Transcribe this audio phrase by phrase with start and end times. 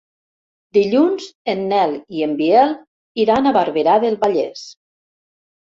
[0.77, 2.75] Dilluns en Nel i en Biel
[3.27, 4.69] iran a Barberà del Vallès.